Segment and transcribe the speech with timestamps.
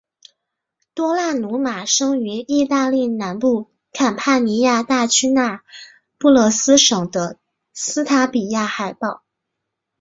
[0.95, 5.61] 多纳鲁马生于义大利南部坎帕尼亚大区那
[6.17, 7.37] 不勒斯省的
[7.71, 9.21] 斯塔比亚海堡。